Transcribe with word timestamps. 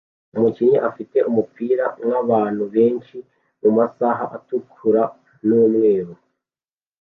Umukinnyi 0.37 0.77
afite 0.89 1.17
umupira 1.29 1.85
nkabantu 2.07 2.63
benshi 2.75 3.17
mumasaha 3.61 4.23
atukura 4.37 5.03
numweru 5.47 6.13